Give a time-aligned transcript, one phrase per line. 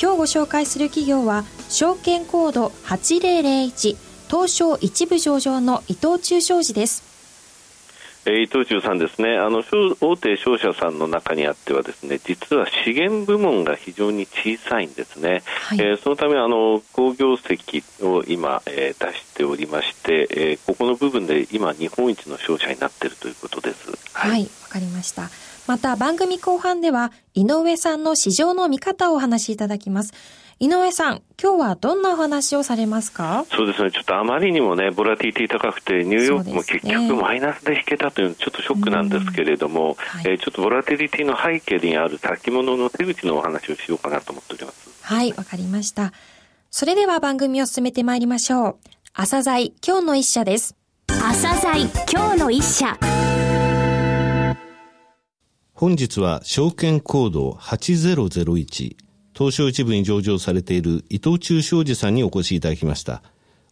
[0.00, 3.98] 今日ご紹介する企業は証券コード8001
[4.30, 7.02] 東証一部上場の伊藤忠商事です。
[8.24, 9.36] えー、伊藤忠さんですね。
[9.36, 9.62] あの
[10.00, 23.90] 大手商社さんの中にあってはですね実は資源部門が非常に小さいんですね、はい、えー、そのためあの好業績を今、えー、出しておりまして、えー、ここの部分で今日本一の商社になっているということです。
[24.14, 24.30] はい。
[24.30, 25.28] わ、はい、かりました
[25.70, 30.12] また番組後半では井上さんの市場の見方をお話しいただきます
[30.58, 33.46] 井上さん、今日はどんなお話をされますか？
[33.52, 44.90] そうですね、ちょっとあまりにもね、ボラティティ高くて、ニューヨークも結局マイナスで引けたというのはちょっとショックなんですけれども、はい、えー、ちょっとボラティリティの背景にある先物の手口のお話をしようかなと思っております。
[45.04, 46.12] はい、わかりました。
[46.70, 48.76] それでは番組を進めてまいりましょう。
[49.14, 50.76] 朝鮮今日の一社です。
[51.06, 52.98] 朝鮮今日の一社。
[55.80, 58.96] 本日は証券コード8001
[59.32, 63.22] 東証一部に上場されている伊藤忠商事さんにお越しいただきました。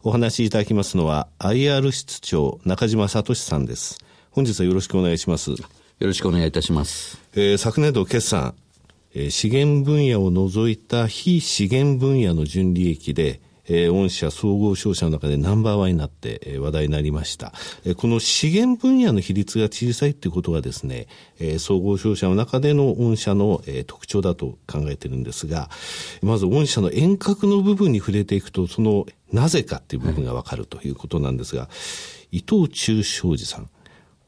[0.01, 3.99] お話しいただきますのは IR 室長中島聡さんです。
[4.31, 5.51] 本日はよろしくお願いします。
[5.51, 5.57] よ
[5.99, 7.21] ろしくお願いいたします。
[7.35, 8.55] えー、昨年度決算、
[9.13, 13.39] えー、資源分野を除いた非資源分野の純利益で
[13.69, 17.53] えー、御社総合商社の中でナンバーワンになって、えー、話題になりました。
[17.85, 21.07] えー、この資源分野の比率が小さいっていうことはですね、
[21.39, 25.69] えー、総合商社の中での御社の、えー、特徴だと考えてるんですが、
[26.21, 31.69] まず御社の遠隔の部分に触れていくと、そのなぜかっていう部分がわかるということなんですが、は
[32.31, 33.69] い、伊藤忠商事さん。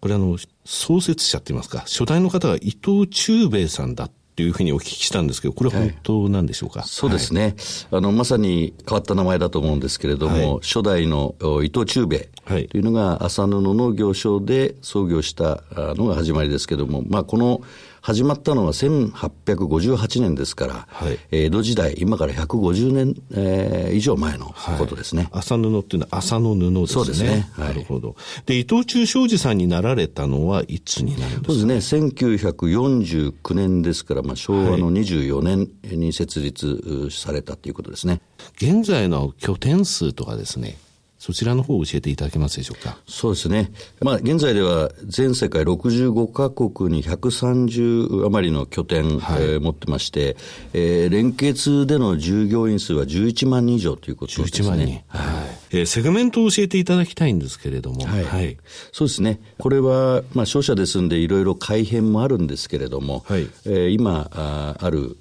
[0.01, 7.53] これあの、創設者って言いますか、初代の方が伊藤忠兵衛さんだっというふうにお聞きしたんですけど、これは本当なんでしょうか、はい、そうですね、はい、
[7.91, 12.29] あの、まさに変わった名前だと思うんですけれども、はい、初代の伊藤忠兵衛
[12.69, 17.61] というのが麻布の行商で創業したのが始まりですけれども、まあ、この
[18.01, 25.29] 始まったのは1858年ですから、はい、江戸時代、今から150年、えー、以上前のことですね。
[25.31, 26.87] はい、麻布っていうのは麻の布ですね。
[26.87, 27.47] そうですね。
[27.51, 28.15] はい、なるほど。
[28.47, 31.45] で、伊藤忠商事さんになられたのはいつになるんですか？
[31.47, 32.07] そうですね。
[32.07, 38.19] 1949年ですから、まあ、昭和の24年に設立されたということですね。
[38.55, 40.75] 現在の拠点数とかですね、
[41.21, 42.97] そちらの方を教えていただけますでしょうか？
[43.07, 43.71] そうですね。
[43.99, 50.35] まあ、現在では全世界65カ国に130余りの拠点、はい、えー、持ってまして、
[50.73, 54.67] えー、連結での従業員数は11万人以上ということですね。
[54.67, 55.01] 11万人。
[55.09, 55.77] はい。
[55.77, 58.03] えー、セグメントを教えていただきたいんですけれども。
[58.03, 58.23] はい。
[58.23, 58.57] はい、
[58.91, 59.39] そうですね。
[59.59, 65.17] これは、まあ、商社ですんでいろいろ改変もあるんですけれども、はい、えー、今あ、ある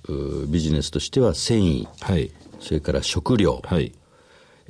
[0.48, 3.92] ビジネスとしては繊維、はい、それから食料、はい、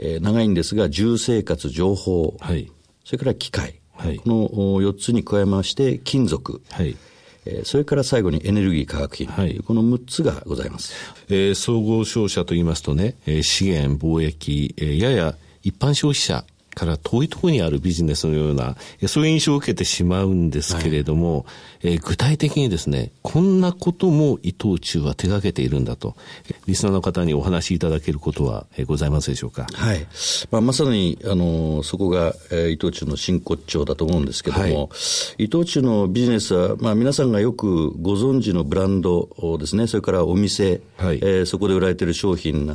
[0.00, 2.70] えー、長いんですが、住生活、情報、はい、
[3.04, 6.96] それから機械、はい、この4つに加えまして、金属、はい。
[7.46, 10.92] えー、それから最後にエネルギー化学品、はい、この6つがございます、
[11.28, 16.44] えー、総合商社といいますとね、えー、資源、貿易、えー、やや一般消費者
[16.74, 18.76] から遠いところにあるビジネスのような、
[19.06, 21.44] そういう印象を受けてしまうんですけれども、はい、
[21.82, 26.16] えー、具体的にですね、こんなことも伊藤忠は手掛けているんだと、
[26.66, 29.66] リスナーの方にお話しいただけることは、えー、ございますでしょうか？
[29.72, 30.06] はい。
[30.50, 34.68] まあ、まさに、あの、そこが、えー、伊藤忠の真骨頂だと思うんですけども、は
[35.38, 39.28] い、伊藤忠のビジネスは、まあ、皆さんがよくご存知のブランド
[39.58, 42.74] ですね、それからお店、はい、えー、そこで売られている商品な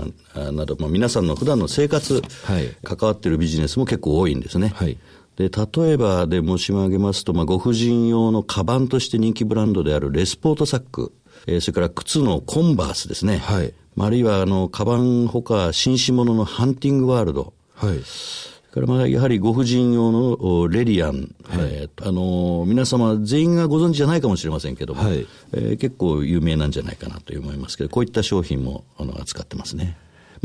[0.52, 4.74] など、まあ、皆さんの普段の生活、はい、関わっているビジネスも結構多いんですね。
[4.76, 4.98] はい
[5.36, 11.12] で、例えばで申し上げますと、まあ、ご婦人用のカバンとして人気ブランドであるレスポートサック、
[11.46, 13.40] えー、それから靴のコンバースですね。
[13.40, 13.74] はい。
[13.98, 17.54] あるいは、あの、カバンほか、紳士物のハンティングワールド。
[17.74, 18.00] はい。
[18.76, 21.26] それからまあやはりご婦人用のレリアン、はい、
[21.62, 29.96] えー、あの皆様全員がご存知じゃないかもしれませんけども、はい、えー、結構有名なんじゃないかなと思いますけどこういった商品もあの扱ってますね。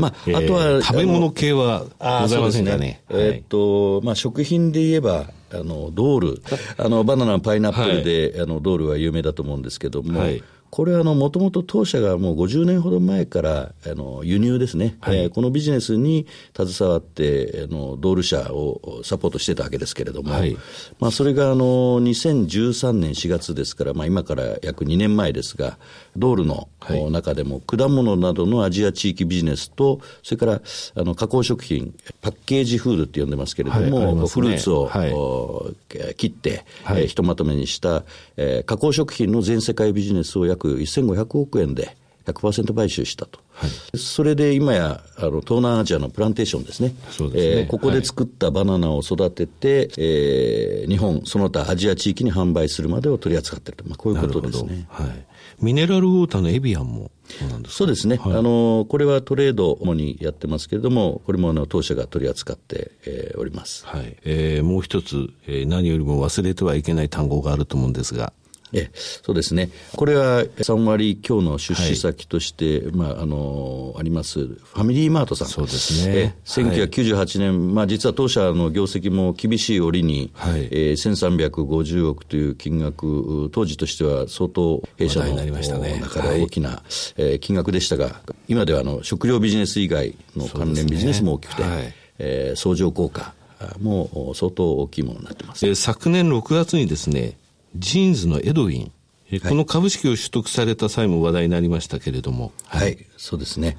[0.01, 1.85] まあ、あとは、食べ物系は
[2.21, 3.03] ございませんかね？
[3.09, 6.41] えっと、まあ、食品で言えば、あの、ドール。
[6.77, 16.25] あの、バナナ、パイナップルで、はい、あの、ドールは有名だと思うんですけども、はい、これはもともと当社がもう50年ほど前からあの輸入ですね、はい、えー、このビジネスに
[16.55, 20.57] 携わってあのドール社をサポートしてたわけですけれども、はい、
[20.99, 25.77] まあ、それがあの2013年4月ですから、まあ、今から約2年前ですが、
[26.15, 26.69] ドールの
[27.11, 30.61] 中でも果物などのアジア地域ビジネスと、それから
[30.95, 38.03] あの加工食品、パッケージフードって呼んでますけれども、はいね、フルーツを、はい、切って、はい、えー、ひとまとめにした、
[38.41, 41.95] えー、加工食品の全世界ビジネスを約1500億円で、
[42.25, 46.93] 100%買収したと、はい、それで今やあの東南アジアのプランテーションですね。
[47.09, 54.85] そうですね、えー、ここで作ったバナナを育てて、はい、えー、日本、その他アジア地域に販売するまでを取り扱っていると、まあ、こういうことですね。
[54.89, 55.25] はい、
[55.59, 64.17] ミネラルウォーターのエビアンもそうなんですそうですね、はい、あのこれはトレード主にやってますけれども、これもあの当社が取り扱って、えー、おります、はい。
[64.23, 68.33] えー、もう一つ、えー、何よりも忘れてはいけない単語があると思うんですが、
[68.73, 69.69] えそうですね。
[69.95, 75.47] これは3割強の出資先として、はい、まあ、あの、あります、ファミリーマートさん。
[75.49, 76.35] そうですね。
[76.45, 86.75] 1998年、はい、まあ、実は当社の業績も厳しい折に、はい、えー、1350億という金額、当時としては相当弊社の中で大きな、ね、
[87.17, 93.33] えー、金額でしたが、今ではあの食料ビジネス以外の関連ビジネスも大きくて、ねはい、えー、相乗効果
[93.79, 95.75] も相当大きいものになってます。
[95.75, 97.37] 昨年6月にですね、
[97.75, 98.91] ジーンズのエドウィン、
[99.39, 102.51] この株式を取得された際も話題になりましたけれども。
[102.65, 103.77] はい、はい、そうですね。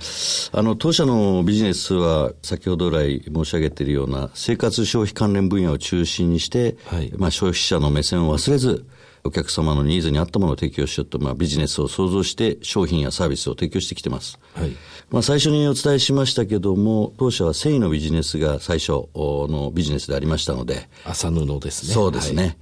[0.52, 8.86] あの、当社のビジネスは、先ほど来申し上げているような生活消費関連分野を中心にして、はい、まあ消費者の目線を忘れず、
[9.24, 14.38] お客様のニーズに合ったものを提供しようと、まあ、ビジネスを創造して商品やサービスを提供してきてます。
[14.54, 14.76] はい。
[15.10, 20.88] まあ、最初にお伝えしましたけども、当社は繊維のビジネスが最初のビジネスでありましたので。
[21.04, 21.94] 麻布ですね。
[21.94, 22.42] そうですね。
[22.42, 22.56] はい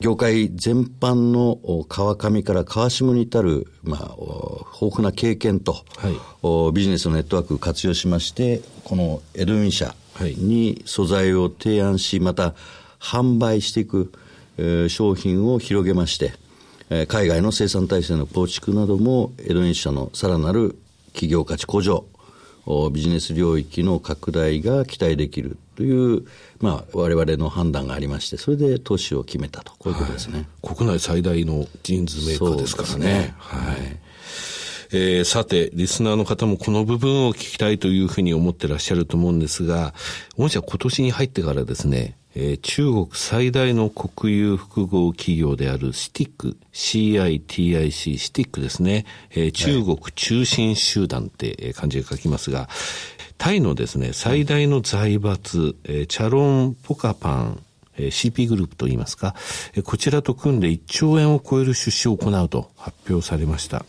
[0.00, 4.16] 業界全般の川上から川下に至る、まあ、
[4.80, 12.54] 豊富な経験と、はい、ビジネスのネットワークを活用しまして、このエドウィン社に素材を提案し、また
[13.00, 14.23] 販売していく、えー、
[14.88, 16.32] 商品を広げまして、
[16.90, 20.76] えー、海外の生産体制の構築などもエドウィン社のさらなる
[21.12, 22.04] 企業価値向上、
[22.92, 26.24] ビジネス領域の拡大が期待できるという、
[26.60, 30.46] まあ、我々の判断がありまして、それで投資を決めたと、こういうことですね。
[30.62, 33.06] はい、国内最大のジーンズメーカーですからね。
[33.06, 34.00] ねはい。
[34.92, 39.92] えー、さて、リスナーの方もこの部分を聞きたいというふうに思ってらっしゃると思うんですが、
[40.36, 52.68] 御社今年に入ってからですね、えー、中国最大の国有複合企業であるシティック、CITIC、シティックですね、えー、中国中心集団って漢字で書きますが、
[53.38, 57.62] タイのですね、最大の財閥、えー、チャロン・ポカパン、
[57.96, 59.34] えー、CP グループといいますか、
[59.74, 63.84] えー、こちらと組んで1兆円を超える出資を行うと発表されました。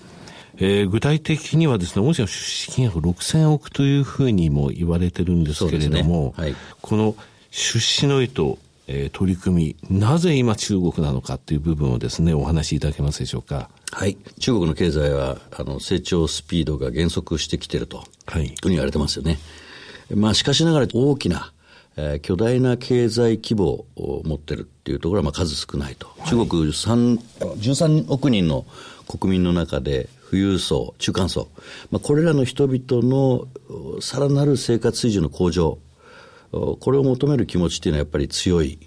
[0.57, 6.43] えー、具体的にはですね、御社の出資金額6000億というふうにも言われてるんですけれども、ね。
[6.43, 7.15] はい、この
[7.57, 13.69] 出資の意図、えー、取り組み、なぜ今中国なのかという部分をですね、お話しいただけますでしょうか？
[13.93, 14.17] はい。
[14.41, 18.49] 中国の経済は、あの、成長スピードが減速してきていると、はい。
[18.55, 19.39] と言われてますよね。
[20.13, 21.53] まあ、しかしながら大きな、
[21.95, 26.07] えー、巨大な経済規模を持ってるっていうところは、まあ、数少ないと。
[26.19, 28.65] はい、中国3、13億人の
[29.07, 31.47] 国民の中で、富裕層、中間層、
[31.89, 33.47] まあ、これらの人々の
[34.01, 35.77] さらなる生活水準の向上、
[36.79, 38.77] これを求める気持ちっていうのはやっぱり強い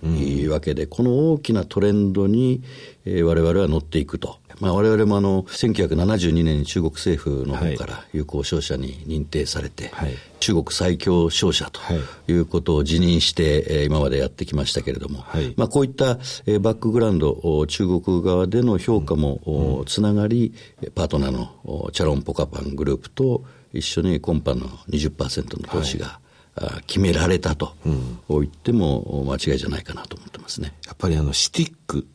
[0.48, 2.62] わけで、うん、この大きなトレンドに、
[3.04, 4.38] えー、我々は乗っていくと。
[4.60, 11.80] まあ、我々もあの1972年に中国政府の方から友好商社に認定されて、はい、中国最強商社と
[12.26, 12.32] い。
[12.32, 20.52] うことを辞任して、えー、今までやってきましたけれども、はい、まあ、こういった、えー、バックグラウンド中国側での評価も、うん、つながり
[20.94, 26.27] パートナーのチャロンポカパングループと一緒に今般の20%の投資が、はい
[26.86, 27.74] 決められたと
[28.28, 30.74] 言っても間違いじゃないかなと思ってますね。
[30.86, 32.06] やっぱりあのシティック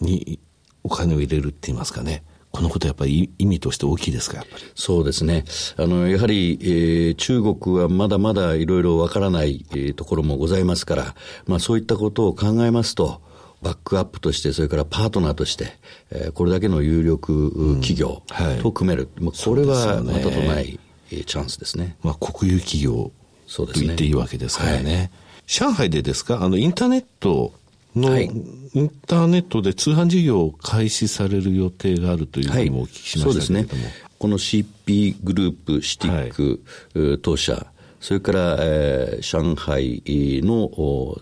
[0.00, 0.38] に
[0.82, 2.22] お金を入れるって言いますかね。
[2.52, 4.64] このことやっぱり意味として大きいですか、やっぱり。
[4.74, 5.44] そうですね。
[5.76, 11.14] あの、やはり、えー、中国はまだまだいろいろわからない、えー、ところもございますから、
[11.46, 13.22] まあそういったことを考えますと、
[13.62, 15.78] バックアップとして、それからパートナーとして、
[16.10, 18.22] えー、これだけの有力企業
[18.62, 19.08] と組める。
[19.18, 20.80] うんはい、これはまたとない、
[21.12, 21.96] ね、チャンスですね。
[22.02, 23.12] まあ国有企業
[23.54, 24.94] と言っていいわけですからね。
[24.94, 25.10] はい、
[25.46, 26.42] 上海でですか？
[26.42, 27.52] あの、インターネット
[27.96, 33.92] の、はい、インターネットで通販事業を開始される予定があるというふうにもお聞きしましたけれども、はい、そうですね。
[34.18, 37.66] この CP グループ、シティック、当社、
[38.00, 40.02] それから、えー、上海
[40.42, 40.70] の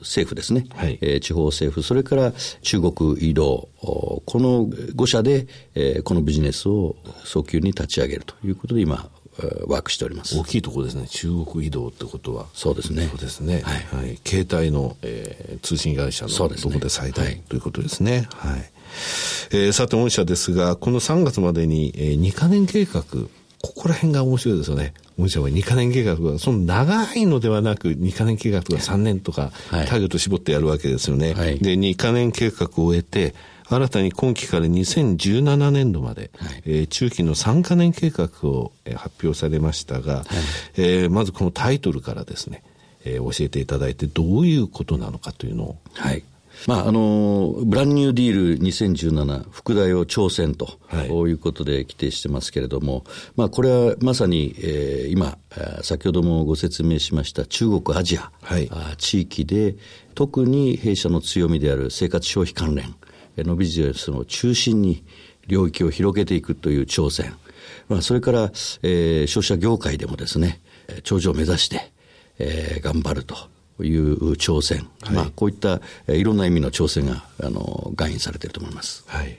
[0.00, 2.32] 政府ですね、はい、えー、地方政府、それから
[2.62, 6.94] 中国移動、この5社で、えー、このビジネスを
[7.24, 9.10] 早急に立ち上げるということで今、
[9.66, 10.38] ワークしております。
[10.38, 18.28] 大きいところですね、中国移動ってことは、そうですね、そうですね、はい、はい、携帯の、えー、通信会社のどこで最大、ね、ということですね。
[18.34, 18.70] はい、
[19.50, 23.02] えー、さて、御社ですが、この3月までに、えー、2か年計画、
[23.60, 24.94] ここら辺が面白いですよね。
[25.18, 31.34] 御社は2か年計画が、その長いのではなく、2か年計画とか3年とか、ターゲット絞ってやるわけですよね。
[31.34, 33.34] はい、で、2か年計画を終えて、
[33.68, 40.26] 新たに今期から2017年度まで、はい、えー、中期の3か年計画を、えー、発表されましたが、はい、
[40.76, 42.62] えー、まずこのタイトルからですね、
[43.04, 45.76] えー、教えていただいてどういうことなのかというのを。
[45.94, 46.22] はい。
[46.66, 53.04] まあ、あの、ブランニューディール2017、副題を挑戦と、はい、いうことで規定してますけれども、
[53.36, 55.38] まあ、これはまさに、えー、今、
[55.82, 59.76] 先ほどもご説明しました中国、アジア、はい、地域で、
[60.14, 62.94] 特に弊社の強みである生活消費関連、
[63.42, 65.04] のビジネスの中心に
[65.46, 67.34] 領域を広げていくという挑戦、
[67.88, 68.50] まあ、それから、
[68.82, 70.60] えー、消費者業界でもですね、
[71.02, 71.92] 頂上を目指して、
[72.38, 73.36] えー、頑張ると
[73.82, 79.04] いう挑戦、はい、まあ、こういった、えー、いろんな意味の挑戦があの外印されていると思います。
[79.06, 79.38] はい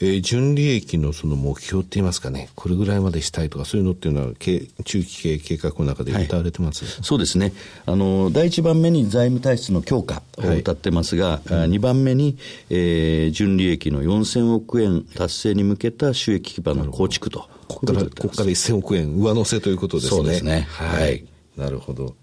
[0.00, 7.52] えー、純利益のその目標って言いますかね、これぐらいまでしたいとか、そういうのっていうのは、中期経営計画の中で歌われてます、はい、そうですね。
[7.86, 12.36] あの、第1番目に財務体質の強化を謳ってますが、はい、2番目に、
[12.68, 17.48] えー、純利益の4000億円達成に向けた収益基盤の構築と。
[17.68, 20.10] ここから、ここから1000億円上乗せということですね。
[20.10, 20.66] そうですね。
[20.70, 21.24] はい、はい。
[21.56, 22.14] なるほど。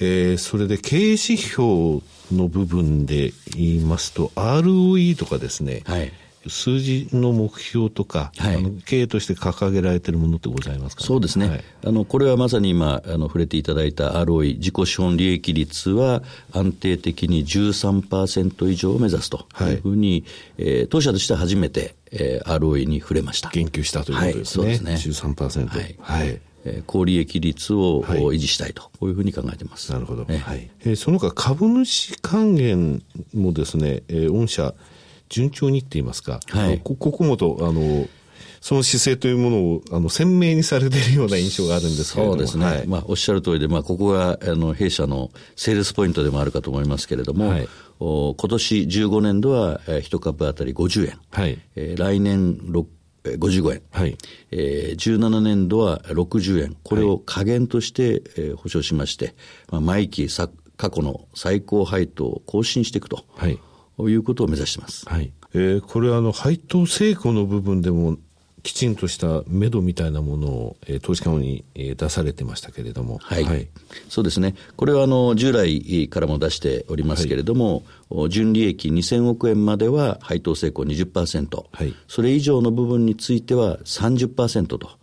[0.00, 2.00] えー、それで経営指標
[2.32, 6.12] の部分で言いますと、ROE とかですね、はい、
[6.48, 20.24] 数字の目標とか、はい、あの経営として掲げられているものってございますか、ね、そうですね、はい、あのこれはまさに今あの触れていただいた ROE 自己資本利益率は安定的に13%以上を目指すというふうに、はい、
[20.58, 23.50] えー、当社としては初めて、えー、ROE に触れました。
[23.50, 25.24] 言及したということですね、はい、そうですね。
[25.34, 26.40] 13%はい、はい。
[26.86, 29.92] 高利益率を維持したいと、こういうふうに考えてます。
[29.92, 30.24] なるほど。
[30.24, 30.70] はい。
[30.80, 33.02] えー、その他株主還元
[33.34, 34.74] もですね、えー、御社、
[35.28, 38.08] 順調にって言いますか、はい、こここもと、あの、
[38.60, 42.38] その姿勢というものをあの鮮明にされているような印象があるんですけれども。
[42.38, 42.64] そうですね。
[42.64, 47.68] はい、まあ、おっしゃる通りで、まあ、ここが、あの、弊社のセールスポイントでもあるかと思いますけれども、はい、
[48.00, 51.18] お今年15年度は、えー、1株当たり50円。
[51.30, 51.58] はい。
[51.76, 52.86] えー、来年6
[53.24, 54.16] 55円、はい。
[54.50, 59.34] えー、17年度は60円、これを下限として、えー、保証しまして、
[59.70, 63.58] まあ、毎期さ過去の最高配当を更新していくと、はい、
[64.06, 65.08] いうことを目指しています。
[65.08, 65.32] はい。
[65.54, 68.18] えー、これはあの、配当成功の部分でも、
[68.62, 73.68] きちんとした目処みたいなものを、えー、投資家に、えー、出されてましたけれども、はい、はい、
[74.08, 84.98] そうですね、これはあの従来からも出しておりますけれども、はい、純利益2000億円までは配当成功20%、はい、それ以上の部分については30%と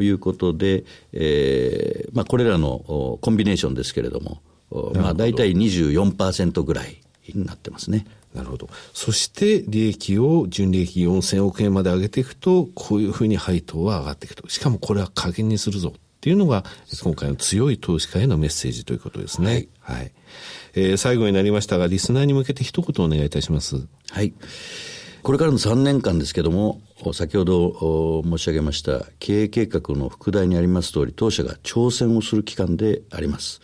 [0.00, 4.42] いうことで、えーまあ、これらのコンビネーションですけれども、
[4.94, 7.00] まあ、大体24%ぐらい
[7.34, 8.06] になってますね。
[8.34, 8.68] なるほど。
[8.92, 14.48] そして利益を純利益4000億円まで上げていくと、こういうふうに配当は上がっていくと。
[14.48, 16.64] しかもこれは加減にするぞっていうのが、
[17.02, 19.68] 今回の強い投資家へのメッセージということですね。
[19.80, 19.96] はい。
[19.98, 20.12] はい、
[20.74, 23.86] えー、最後になりましたが、リスナーに向けて一言お願いいたします。
[24.10, 24.34] はい。
[25.22, 26.80] これからの3年間ですけども、
[27.12, 33.60] 先ほど申し上げました経営計画の副題にあります通り、当社が挑戦をする期間であります。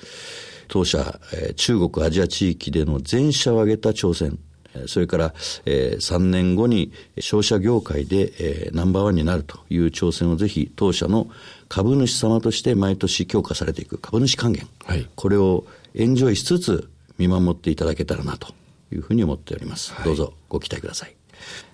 [0.69, 1.21] 当社、
[1.57, 4.39] 中国アジア地域での全社を挙げた挑戦、
[4.87, 11.29] それから、えー、3年後に商社業界で、えー、ナンバーワンになるという挑戦をぜひ当社の
[11.69, 15.65] 株主様として毎年強化されていく株主還元、はい、これを
[15.95, 18.55] エンジョイしつつ見守っていただけたらなと
[18.93, 19.93] いうふうに思っております。
[19.93, 21.15] はい、どうぞご期待ください。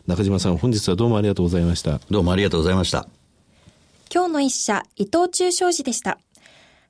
[0.06, 2.00] 中島さん、本日はどうもありがとうございました。
[2.10, 3.06] どうもありがとうございました。
[4.12, 6.18] 今日の一社、伊藤忠商事でした。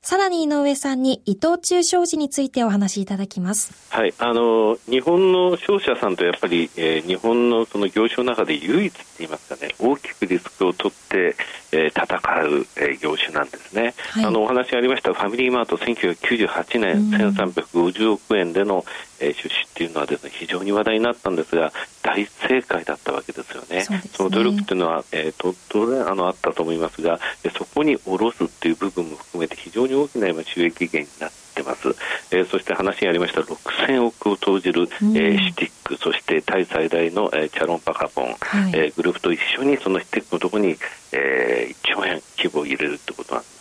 [0.02, 3.75] さらに井上さんに伊藤忠商事についてお話しいただきます。
[3.90, 11.37] はい、あの日本の商社さんとやっぱり、えー、日本のその業種の中で唯一と言いますかね、大きくリスクを取って、
[11.73, 13.92] えー、戦う、えー、業種なんですね。
[14.12, 18.87] はい、あのお話がありましたファミリーマート1998年、うん、1350億円での、
[19.20, 21.72] えー、出資っていうのはですね非常に話題になったんですが
[22.02, 23.82] 大正解だったわけですよね。
[23.82, 27.20] そねその努力っていうのは、えー、と当然あのあったと思いますが、
[27.56, 31.88] そこに下ろすっていう部分も含めて非常に大きな今収益源になってます。
[32.30, 40.76] えー、そして話にありました6000億を投じる、うん、えー、シティックそしてタイ最大の、えー、チャロンパカポン、はい、えー、グループと一緒にそのシティックのところに、
[41.12, 43.59] えー、1兆円規模を入れるってことなんです。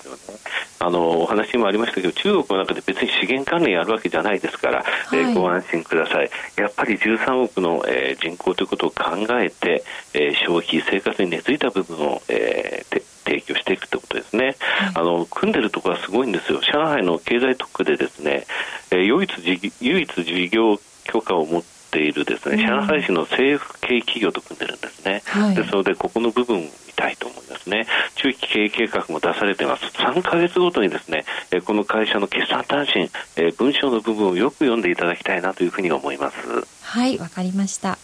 [0.80, 6.30] あのお話にもありましたけど中国の中で別に資源関連やるわけじゃないですから、はい、えー、ご安心ください。
[6.56, 14.56] やっぱり13億の、えー、人口ということを考えて、えー、消費生活に根付いた部分を、えー、提供していくということですね、はい、
[14.96, 16.60] あの組んでるところはすごいんですよ。
[16.62, 18.46] 上海の経済特区でですね、
[18.92, 27.88] えー、唯一唯一事業許可を持っているですね、上海市の政府系企業と組んでるんですね、はい、ですのでここの部分たいと思いますね。
[28.16, 29.86] 中期経営計画も出されています。
[29.98, 31.24] 3か月ごとにですね、
[31.66, 33.10] この会社の決算単身、
[33.54, 36.38] 文章の部分をよく読んでいただきたいなというふうに思います。
[36.84, 37.98] はい、わかりました。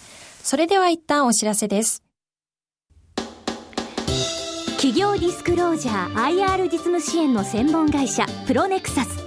[0.44, 2.04] それでは一旦お知らせです。
[4.78, 9.26] 企業ディスクロージャー IR 実務支援の専門会社プロネクサス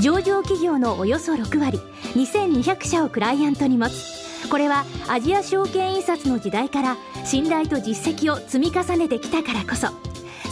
[0.00, 1.80] 上場企業のおよそ6割
[2.14, 9.88] 2200社をクライアントに持つこれはアジア証券印刷の時代から信頼と実績を積み重ねてきたからこそ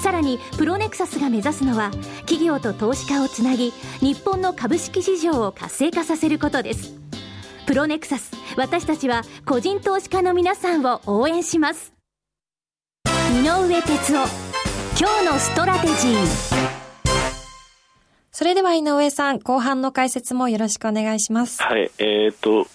[0.01, 1.91] さらにプロネクサスが目指すのは
[2.21, 6.95] 企業と投資家をつなぎ日本の株式市場を活性化させることです。
[7.67, 11.93] プロネクサス私たちは個人投資家の皆さんを応援します。
[13.07, 14.51] 井上哲夫
[14.99, 16.71] 今日のストラテジー。
[18.33, 21.63] それでは井上さん後半の解説もよろしくお願いします。
[21.63, 22.67] はいえー、っと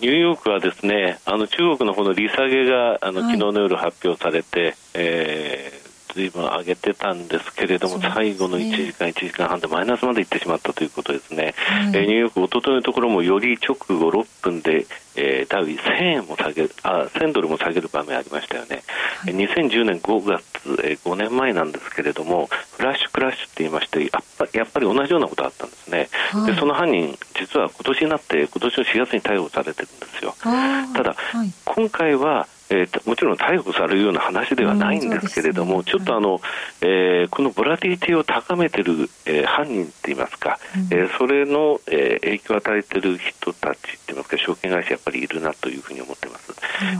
[0.00, 5.81] ニューヨークはですねあの中国の方の利下げがあの、はい、昨日の夜発表されて、えー
[6.14, 18.82] ずいぶん上げてたんですけれども、ね、最後の1時間、1時間半でマイナスまでいってしまったということですね、はい、えー、ニューヨーク、おとといのところもより直後6分で、えー、ダウ1000円も下げるあ、1000ドルも下げる場面ありましたよね、
[19.20, 20.42] はい、2010年5月、
[20.84, 30.34] えー、5年前なんですけれども、フラッシュクラッシュって言いまして、やっぱやっぱり同じようなことがあったんですね、はい、でその犯人、実は今年になって、今年の4月に逮捕されてるんですよ。
[30.42, 31.16] ただ、
[31.64, 36.40] 今回はえー、もちろん逮捕されるような話ではないんですけれども、うんね、ちょっとあの、
[36.80, 46.54] えー、このボラティリティを高めている、えー、犯人といいますか、うん、えー、それの、えー、影響を与えている人たちといいますか、証券会社やっぱりいるなというふうに思っています。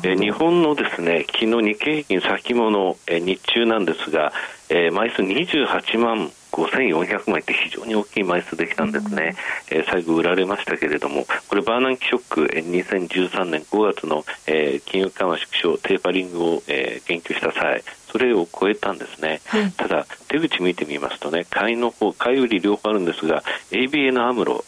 [0.04, 4.32] えー、日本のですね、昨日日経平均先物、えー、日中なんですが、
[4.74, 9.36] えー、枚数28万5400枚って非常に大きい枚数できたんですね、
[9.70, 24.64] うん、えー、最後売られましたけれどもこれバーナンキショック、えー、2013年5月の、えー、金融緩和縮小テーパリングを、えー、言及した際それを超えたんですね、うん、ただ出口見てみますとね買いの方買い売り両方あるんですが ABN アムロ、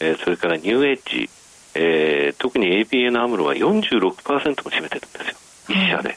[0.00, 1.30] えー、それからニューエッジ、
[1.76, 4.10] えー、特に ABN アムロは46%も
[4.70, 5.36] 占めてるんですよ。
[5.68, 6.16] 1社で。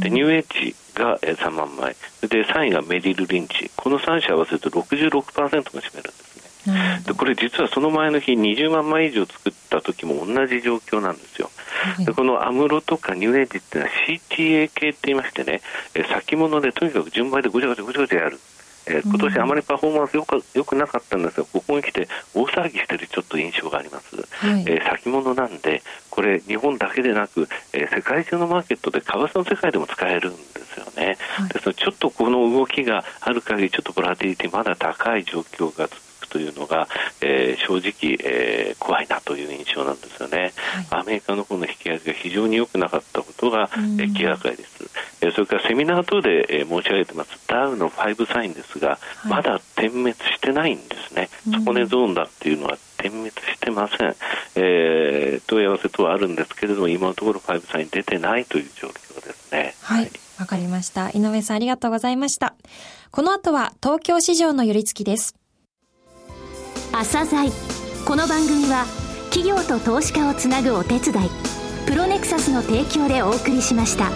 [0.00, 1.94] でニューエッジが3万枚。
[2.22, 3.70] で3位がメリル・リンチ。
[3.76, 6.34] この3社合わせると66%も占めるんです
[6.66, 11.50] ね、でこれ実はその前の日20万枚以上作った時も同じ状況なんですよ、
[11.98, 15.60] でこのアムロとかニューエッジっていうのは CTA 系って言いましてね
[16.08, 18.38] 先物でとにかく順番でごちゃごちゃごちゃごちゃやる
[18.86, 36.88] えー、今年あまりパフォーマンスよくよくなかったんですが、ここに来て大騒ぎしているちょっと印象があります、はい、えー、先物なんで、これ、日本だけでなく、えー、世界中のマーケットで、為替の世界でも使えるんですよね、はい、ですので、ちょっとこの動きがある限り、ちょっとボラティリティ、まだ高い状況が続くというのが、
[37.20, 40.52] えー、正直、えー、怖いなという印象なんですよね、
[40.88, 44.73] はい、アメリカの方の引き上げが非常に良くなかったことが、えー、気がかりです。
[45.26, 47.30] えそれからセミナー等で、え申し上げてます。
[47.46, 54.16] ダウの5サインですが、はい、まだ点滅してないんですね、底値ゾーンだっていうのは点滅してません、
[54.56, 59.74] えー、問い合わせ等はあるんですけれども今のところ5サイン出てないという状況ですね。
[59.82, 60.10] はい。
[60.38, 61.10] わ、かりました。
[61.10, 62.54] 井上さんありがとうございました。
[63.10, 65.36] この後は東京市場の寄り付きです。
[66.92, 67.50] 朝鮮。
[68.06, 68.84] この番組は
[69.30, 71.30] 企業と投資家をつなぐお手伝い
[71.86, 74.10] プロネクサスの提供でお送りしました。